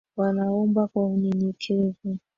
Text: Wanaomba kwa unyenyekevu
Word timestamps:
Wanaomba 0.15 0.87
kwa 0.87 1.05
unyenyekevu 1.07 2.17